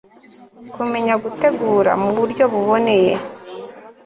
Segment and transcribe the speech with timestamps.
[0.73, 3.13] Kumenya gutegura mu buryo buboneye